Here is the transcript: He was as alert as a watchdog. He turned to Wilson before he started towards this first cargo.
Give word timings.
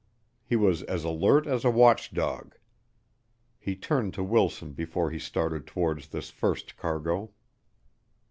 He 0.43 0.55
was 0.55 0.81
as 0.85 1.03
alert 1.03 1.45
as 1.45 1.63
a 1.63 1.69
watchdog. 1.69 2.55
He 3.59 3.75
turned 3.75 4.15
to 4.15 4.23
Wilson 4.23 4.71
before 4.73 5.11
he 5.11 5.19
started 5.19 5.67
towards 5.67 6.07
this 6.07 6.31
first 6.31 6.75
cargo. 6.75 7.29